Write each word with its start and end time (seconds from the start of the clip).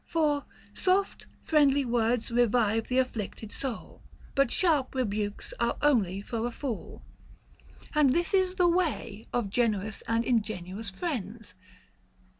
For 0.07 0.45
Soft, 0.73 1.27
friendly 1.43 1.85
words 1.85 2.31
revive 2.31 2.87
th' 2.87 2.93
afflicted 2.93 3.51
soul; 3.51 4.01
But 4.33 4.49
sharp 4.49 4.95
rebukes 4.95 5.53
are 5.59 5.77
only 5.79 6.21
for 6.23 6.47
a 6.47 6.51
fool. 6.51 7.03
And 7.93 8.09
this 8.09 8.33
is 8.33 8.55
the 8.55 8.67
way 8.67 9.27
of 9.31 9.51
generous 9.51 10.01
and 10.07 10.25
ingenuous 10.25 10.89
friends. 10.89 11.53